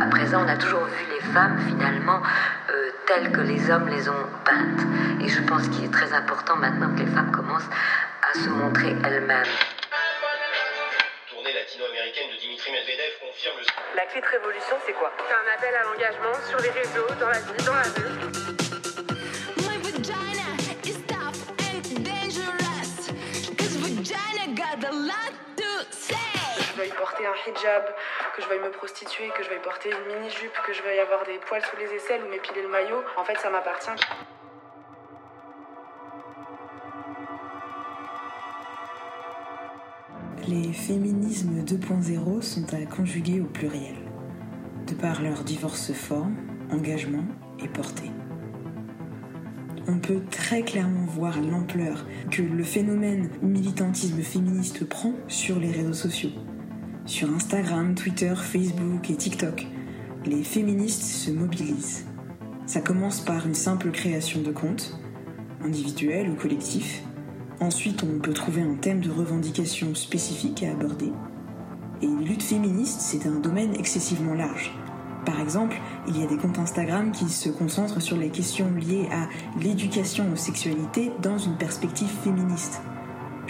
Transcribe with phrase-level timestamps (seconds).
[0.00, 2.22] À présent, on a toujours vu les femmes finalement
[2.70, 4.80] euh, telles que les hommes les ont peintes.
[5.22, 7.68] Et je pense qu'il est très important maintenant que les femmes commencent
[8.22, 9.44] à se montrer elles-mêmes.
[11.28, 13.96] Tournée latino-américaine de Dimitri Medvedev confirme le...
[13.96, 15.12] La clé de révolution, c'est quoi?
[15.18, 18.49] C'est un appel à l'engagement sur les réseaux, dans la vie, dans la rue.
[27.26, 27.84] Un hijab,
[28.34, 31.24] que je veuille me prostituer, que je veuille porter une mini-jupe, que je veuille avoir
[31.24, 33.90] des poils sous les aisselles ou m'épiler le maillot, en fait, ça m'appartient.
[40.48, 43.96] Les féminismes 2.0 sont à conjuguer au pluriel,
[44.86, 46.36] de par leur diverses formes,
[46.72, 47.24] engagement
[47.62, 48.10] et portée.
[49.86, 55.92] On peut très clairement voir l'ampleur que le phénomène militantisme féministe prend sur les réseaux
[55.92, 56.30] sociaux.
[57.06, 59.66] Sur Instagram, Twitter, Facebook et TikTok,
[60.24, 62.06] les féministes se mobilisent.
[62.66, 64.98] Ça commence par une simple création de compte,
[65.64, 67.02] individuel ou collectif,
[67.60, 71.12] Ensuite, on peut trouver un thème de revendication spécifique à aborder.
[72.00, 74.72] Et une lutte féministe, c'est un domaine excessivement large.
[75.26, 75.76] Par exemple,
[76.08, 79.28] il y a des comptes Instagram qui se concentrent sur les questions liées à
[79.62, 82.80] l'éducation aux sexualités dans une perspective féministe.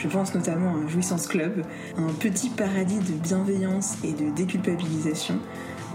[0.00, 1.62] Je pense notamment à Jouissance Club,
[1.98, 5.38] un petit paradis de bienveillance et de déculpabilisation,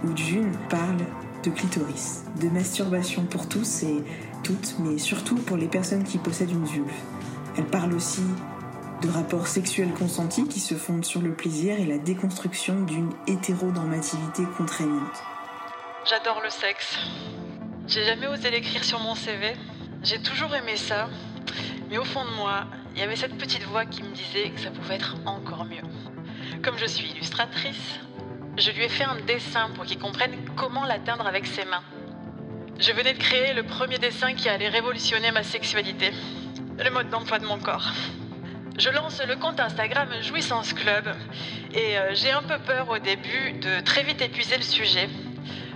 [0.03, 0.99] où June parle
[1.43, 4.03] de clitoris, de masturbation pour tous et
[4.43, 6.93] toutes, mais surtout pour les personnes qui possèdent une vulve.
[7.57, 8.21] Elle parle aussi
[9.01, 14.43] de rapports sexuels consentis qui se fondent sur le plaisir et la déconstruction d'une hétéronormativité
[14.55, 15.23] contraignante.
[16.07, 16.99] J'adore le sexe.
[17.87, 19.55] J'ai jamais osé l'écrire sur mon CV.
[20.03, 21.09] J'ai toujours aimé ça.
[21.89, 24.59] Mais au fond de moi, il y avait cette petite voix qui me disait que
[24.59, 25.83] ça pouvait être encore mieux.
[26.63, 27.99] Comme je suis illustratrice,
[28.57, 31.83] je lui ai fait un dessin pour qu'il comprenne comment l'atteindre avec ses mains.
[32.79, 36.11] Je venais de créer le premier dessin qui allait révolutionner ma sexualité
[36.77, 37.91] le mode d'emploi de mon corps.
[38.77, 41.13] Je lance le compte Instagram Jouissance Club
[41.73, 45.09] et euh, j'ai un peu peur au début de très vite épuiser le sujet.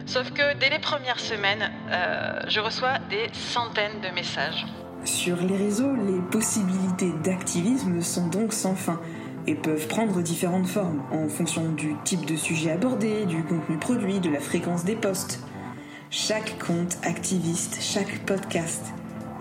[0.06, 4.66] Sauf que dès les premières semaines, euh, je reçois des centaines de messages.
[5.06, 9.00] Sur les réseaux, les possibilités d'activisme sont donc sans fin
[9.48, 14.20] et peuvent prendre différentes formes en fonction du type de sujet abordé, du contenu produit,
[14.20, 15.42] de la fréquence des posts.
[16.12, 18.84] Chaque compte activiste, chaque podcast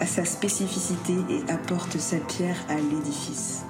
[0.00, 3.64] a sa spécificité et apporte sa pierre à l'édifice.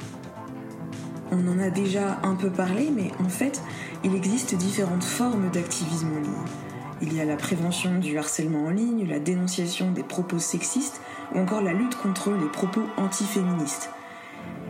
[1.31, 3.63] On en a déjà un peu parlé, mais en fait,
[4.05, 6.68] il existe différentes formes d'activisme en ligne.
[7.01, 11.01] Il y a la prévention du harcèlement en ligne, la dénonciation des propos sexistes
[11.33, 13.91] ou encore la lutte contre les propos antiféministes.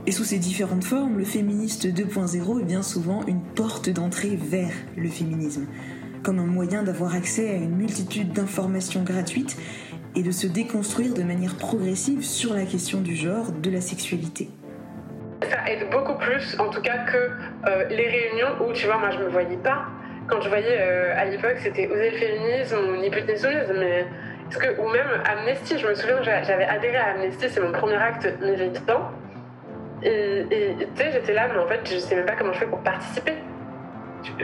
[0.06, 4.72] Et sous ces différentes formes, le féministe 2.0 est bien souvent une porte d'entrée vers
[4.96, 5.66] le féminisme,
[6.22, 9.56] comme un moyen d'avoir accès à une multitude d'informations gratuites
[10.14, 14.50] et de se déconstruire de manière progressive sur la question du genre, de la sexualité.
[15.42, 19.10] Ça aide beaucoup plus, en tout cas, que euh, les réunions où, tu vois, moi
[19.10, 19.86] je me voyais pas.
[20.28, 23.72] Quand je voyais euh, à l'époque, c'était oser le féminisme ou ni plus ni soumise,
[23.74, 24.06] mais.
[24.50, 27.96] Parce que, ou même Amnesty, je me souviens, j'avais adhéré à Amnesty, c'est mon premier
[27.96, 29.10] acte militant.
[30.02, 30.46] Et
[30.78, 32.78] tu sais, j'étais là, mais en fait, je sais même pas comment je fais pour
[32.80, 33.34] participer.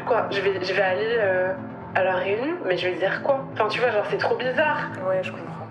[0.06, 0.26] Quoi?
[0.30, 1.52] Je vais, je vais aller euh,
[1.94, 3.44] à la réunion, mais je vais dire quoi?
[3.52, 4.90] Enfin, tu vois, genre, c'est trop bizarre.
[5.08, 5.66] Ouais, je comprends.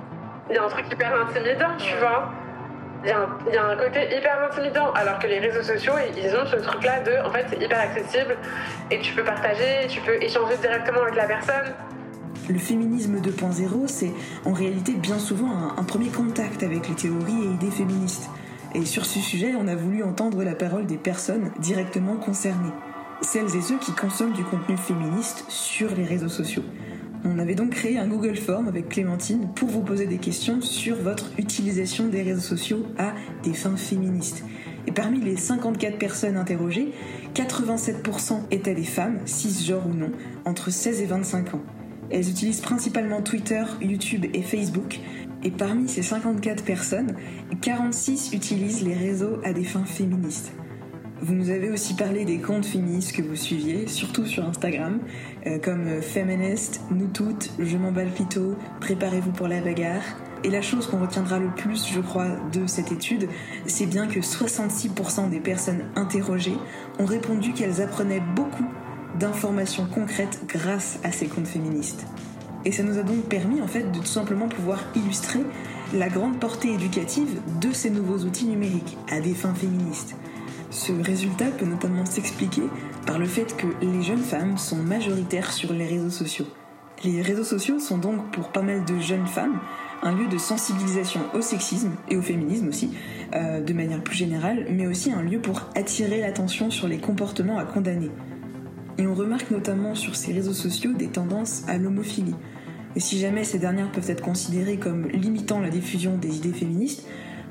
[0.49, 2.31] Il y a un truc hyper intimidant, tu vois.
[3.03, 6.55] Il y, a un, côté hyper intimidant, alors que les réseaux sociaux, ils ont ce
[6.55, 8.37] truc-là de, en fait, c'est hyper accessible
[8.89, 11.73] et tu peux partager, tu peux échanger directement avec la personne.
[12.49, 14.13] Le féminisme 2.0, c'est
[14.45, 18.29] en réalité bien souvent un, premier contact avec les théories et idées féministes.
[18.73, 22.73] Et sur ce sujet, on a voulu entendre la parole des personnes directement concernées,
[23.21, 26.63] celles et ceux qui consomment du contenu féministe sur les réseaux sociaux.
[27.25, 30.97] On avait donc créé un Google Form avec Clémentine pour vous poser des questions sur
[30.97, 33.13] votre utilisation des réseaux sociaux à
[33.43, 34.43] des fins féministes.
[34.87, 36.91] Et parmi les 54 personnes interrogées,
[37.33, 40.11] 87% étaient des femmes, cisgenres ou non,
[40.43, 41.61] entre 16 et 25 ans.
[42.09, 44.99] Elles utilisent principalement Twitter, YouTube et Facebook.
[45.45, 47.15] Et parmi ces 54 personnes,
[47.61, 50.53] 46 utilisent les réseaux à des fins féministes.
[51.21, 54.99] Vous nous avez aussi parlé des comptes féministes que vous suiviez, surtout sur Instagram,
[55.45, 60.03] euh, comme Feminist, Nous Toutes, Je m'emballe plutôt, Préparez-vous pour la bagarre.
[60.43, 63.29] Et la chose qu'on retiendra le plus, je crois, de cette étude,
[63.65, 66.57] c'est bien que 66% des personnes interrogées
[66.99, 68.67] ont répondu qu'elles apprenaient beaucoup
[69.17, 72.05] d'informations concrètes grâce à ces comptes féministes.
[72.65, 75.43] Et ça nous a donc permis en fait de tout simplement pouvoir illustrer
[75.93, 80.15] la grande portée éducative de ces nouveaux outils numériques à des fins féministes.
[80.73, 82.63] Ce résultat peut notamment s'expliquer
[83.05, 86.47] par le fait que les jeunes femmes sont majoritaires sur les réseaux sociaux.
[87.03, 89.59] Les réseaux sociaux sont donc pour pas mal de jeunes femmes
[90.01, 92.89] un lieu de sensibilisation au sexisme et au féminisme aussi,
[93.35, 97.59] euh, de manière plus générale, mais aussi un lieu pour attirer l'attention sur les comportements
[97.59, 98.09] à condamner.
[98.97, 102.35] Et on remarque notamment sur ces réseaux sociaux des tendances à l'homophilie.
[102.95, 107.05] Et si jamais ces dernières peuvent être considérées comme limitant la diffusion des idées féministes,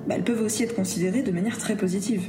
[0.08, 2.28] bah, elles peuvent aussi être considérées de manière très positive.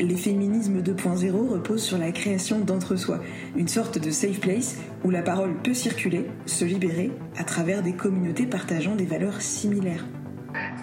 [0.00, 3.18] Les féminismes 2.0 reposent sur la création d'entre-soi,
[3.56, 7.94] une sorte de safe place où la parole peut circuler, se libérer, à travers des
[7.94, 10.04] communautés partageant des valeurs similaires.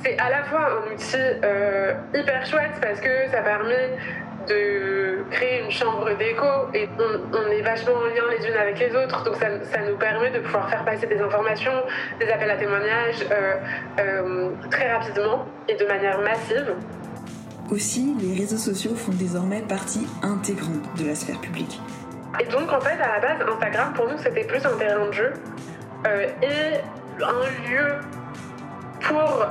[0.04, 3.98] C'est à la fois un outil euh, hyper chouette parce que ça permet
[4.50, 8.94] de créer une chambre d'écho et on, est vachement en lien les unes avec les
[8.96, 11.84] autres, donc ça, ça, nous permet de pouvoir faire passer des informations,
[12.20, 13.56] des appels à témoignages euh,
[14.00, 16.76] euh, très rapidement et de manière massive.
[17.72, 21.82] Aussi, les réseaux sociaux font désormais partie intégrante de la sphère publique.
[22.40, 25.14] Et donc en fait, à la base, Instagram pour nous c'était plus un terrain de
[25.14, 25.34] jeu
[26.08, 27.96] euh, et un lieu
[29.02, 29.48] pour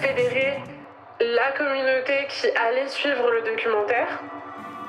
[0.00, 0.62] fédérer
[1.20, 4.22] la communauté qui allait suivre le documentaire.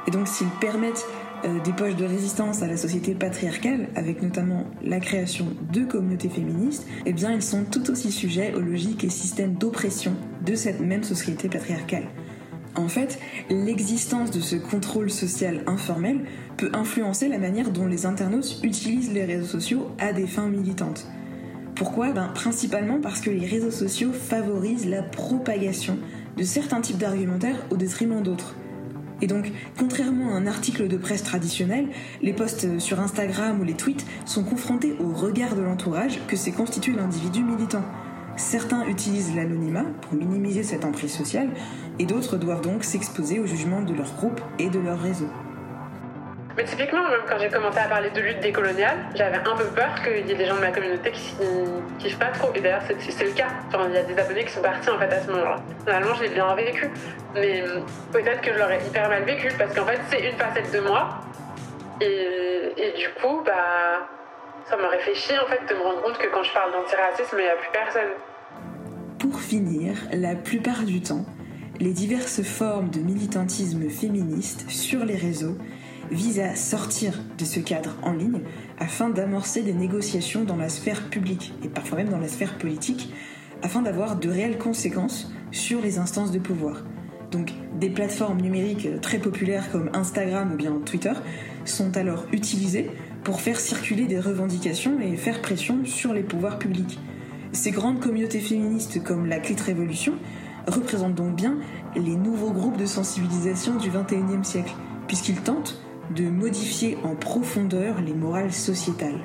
[0.08, 1.06] Et donc s'ils permettent
[1.44, 6.30] euh, des poches de résistance à la société patriarcale, avec notamment la création de communautés
[6.30, 10.80] féministes, eh bien ils sont tout aussi sujets aux logiques et systèmes d'oppression de cette
[10.80, 12.06] même société patriarcale.
[12.76, 13.20] En fait,
[13.50, 16.26] l'existence de ce contrôle social informel
[16.58, 21.08] peut influencer la manière dont les internautes utilisent les réseaux sociaux à des fins militantes.
[21.76, 22.12] Pourquoi?
[22.12, 25.98] Ben, Principalement parce que les réseaux sociaux favorisent la propagation
[26.38, 28.56] de certains types d'argumentaires au détriment d'autres.
[29.22, 31.88] Et donc, contrairement à un article de presse traditionnel,
[32.22, 36.52] les posts sur Instagram ou les tweets sont confrontés au regard de l'entourage que s'est
[36.52, 37.84] constitué l'individu militant.
[38.38, 41.50] Certains utilisent l'anonymat pour minimiser cette emprise sociale,
[42.00, 45.30] et d'autres doivent donc s'exposer au jugement de leur groupe et de leur réseau.
[46.58, 49.94] Mais typiquement, même quand j'ai commencé à parler de lutte décoloniale, j'avais un peu peur
[50.02, 51.36] qu'il y ait des gens de ma communauté qui
[52.00, 52.50] kiffent pas trop.
[52.56, 53.48] Et d'ailleurs, c'est le cas.
[53.74, 55.58] Il y a des abonnés qui sont partis en fait à ce moment-là.
[55.86, 56.90] Finalement, je l'ai bien vécu.
[57.34, 57.62] Mais
[58.14, 61.20] peut-être que je l'aurais hyper mal vécu parce qu'en fait, c'est une facette de moi.
[62.00, 64.08] Et du coup, bah,
[64.70, 67.44] ça m'aurait fait en fait de me rendre compte que quand je parle d'antiracisme, il
[67.44, 68.12] n'y a plus personne.
[69.20, 71.26] Pour finir, la plupart du temps,
[71.80, 75.58] les diverses formes de militantisme féministe sur les réseaux
[76.12, 78.42] vise à sortir de ce cadre en ligne
[78.80, 83.14] afin d'amorcer des négociations dans la sphère publique et parfois même dans la sphère politique
[83.64, 86.84] afin d'avoir de réelles conséquences sur les instances de pouvoir.
[87.32, 91.14] Donc des plateformes numériques très populaires comme Instagram ou bien Twitter
[91.66, 92.92] sont alors utilisées
[93.26, 97.00] pour faire circuler des revendications et faire pression sur les pouvoirs publics.
[97.52, 100.14] Ces grandes communautés féministes comme la Clit Révolution
[100.68, 101.58] représentent donc bien
[101.96, 104.76] les nouveaux groupes de sensibilisation du XXIe siècle,
[105.08, 105.82] puisqu'ils tentent
[106.16, 109.20] de modifier en profondeur les morales sociétales.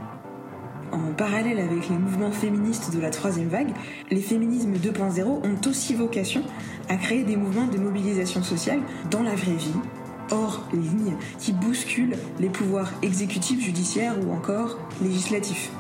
[0.93, 3.73] En parallèle avec les mouvements féministes de la troisième vague,
[4.11, 6.43] les féminismes 2.0 ont aussi vocation
[6.88, 8.81] à créer des mouvements de mobilisation sociale
[9.11, 9.75] dans la vraie vie,
[10.31, 15.71] hors ligne, qui bousculent les pouvoirs exécutifs, judiciaires ou encore législatifs.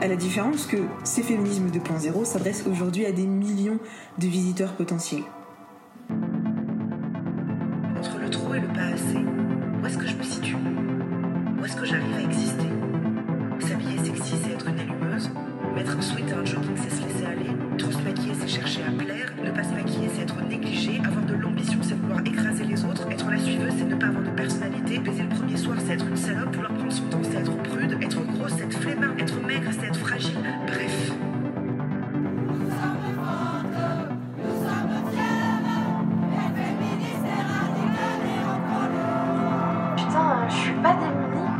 [0.00, 3.78] À la différence que ces féminismes 2.0 s'adressent aujourd'hui à des millions
[4.18, 5.24] de visiteurs potentiels.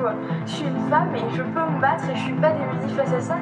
[0.09, 0.13] Euh,
[0.47, 2.99] je suis une femme et je peux me battre et je suis pas des musifs
[2.99, 3.39] assassins.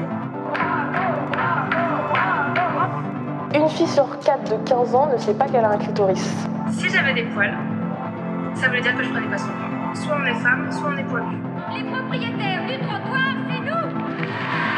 [3.54, 6.46] Une fille sur quatre de 15 ans ne sait pas qu'elle a un clitoris.
[6.70, 7.56] Si j'avais des poils,
[8.54, 9.94] ça voulait dire que je prenais pas son temps.
[9.94, 11.36] Soit on est femme, soit on est poilu.
[11.74, 14.75] Les propriétaires du trottoir, c'est nous